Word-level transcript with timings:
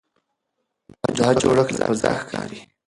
دا 1.17 1.27
جوړښت 1.41 1.73
له 1.79 1.83
فضا 1.89 2.11
ښکاري. 2.21 2.59